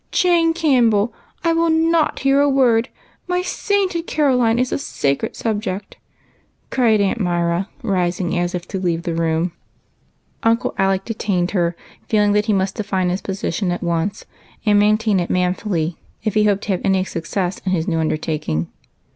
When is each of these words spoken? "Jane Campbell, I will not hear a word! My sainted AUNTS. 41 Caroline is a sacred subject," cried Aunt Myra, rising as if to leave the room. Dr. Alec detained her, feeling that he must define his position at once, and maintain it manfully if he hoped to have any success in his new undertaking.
"Jane 0.21 0.55
Campbell, 0.55 1.13
I 1.43 1.53
will 1.53 1.69
not 1.69 2.17
hear 2.21 2.41
a 2.41 2.49
word! 2.49 2.89
My 3.27 3.43
sainted 3.43 3.99
AUNTS. 4.05 4.13
41 4.15 4.15
Caroline 4.39 4.57
is 4.57 4.71
a 4.71 4.79
sacred 4.79 5.35
subject," 5.35 5.97
cried 6.71 6.99
Aunt 6.99 7.19
Myra, 7.19 7.69
rising 7.83 8.35
as 8.35 8.55
if 8.55 8.67
to 8.69 8.79
leave 8.79 9.03
the 9.03 9.13
room. 9.13 9.51
Dr. 10.41 10.69
Alec 10.79 11.05
detained 11.05 11.51
her, 11.51 11.75
feeling 12.07 12.31
that 12.31 12.47
he 12.47 12.51
must 12.53 12.73
define 12.77 13.09
his 13.09 13.21
position 13.21 13.69
at 13.69 13.83
once, 13.83 14.25
and 14.65 14.79
maintain 14.79 15.19
it 15.19 15.29
manfully 15.29 15.97
if 16.23 16.33
he 16.33 16.45
hoped 16.45 16.63
to 16.63 16.69
have 16.71 16.81
any 16.83 17.03
success 17.03 17.59
in 17.63 17.71
his 17.71 17.87
new 17.87 17.99
undertaking. 17.99 18.71